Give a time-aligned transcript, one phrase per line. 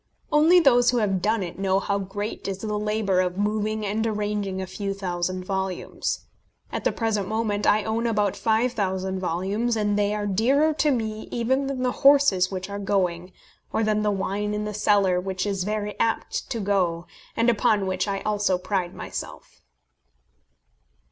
[0.31, 4.07] Only those who have done it know how great is the labour of moving and
[4.07, 6.21] arranging a few thousand volumes.
[6.71, 11.27] At the present moment I own about 5000 volumes, and they are dearer to me
[11.29, 13.31] even than the horses which are going,
[13.71, 17.05] or than the wine in the cellar, which is very apt to go,
[17.37, 19.61] and upon which I also pride myself.